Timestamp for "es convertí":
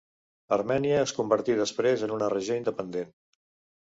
1.01-1.57